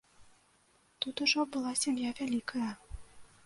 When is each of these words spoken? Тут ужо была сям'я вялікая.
Тут 1.01 1.15
ужо 1.25 1.45
была 1.57 1.71
сям'я 1.83 2.09
вялікая. 2.21 2.71